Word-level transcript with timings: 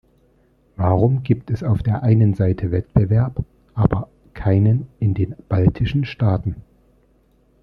Warum 0.77 1.21
gibt 1.21 1.51
es 1.51 1.61
auf 1.61 1.83
der 1.83 2.01
einen 2.01 2.33
Seite 2.33 2.71
Wettbewerb, 2.71 3.45
aber 3.75 4.09
keinen 4.33 4.87
in 4.99 5.13
den 5.13 5.35
baltischen 5.47 6.05
Staaten? 6.05 6.55